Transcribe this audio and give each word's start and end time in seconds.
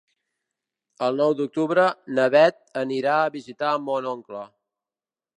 El 1.07 1.19
nou 1.23 1.33
d'octubre 1.41 1.83
na 2.19 2.25
Beth 2.35 2.57
anirà 2.83 3.17
a 3.25 3.31
visitar 3.35 3.75
mon 3.91 4.09
oncle. 4.13 4.41